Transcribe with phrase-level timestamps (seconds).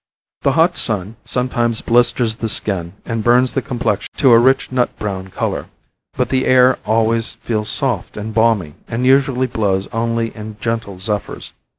[0.41, 4.89] The hot sun sometimes blisters the skin and burns the complexion to a rich, nut
[4.97, 5.67] brown color,
[6.13, 11.53] but the air always feels soft and balmy, and usually blows only in gentle zephyrs.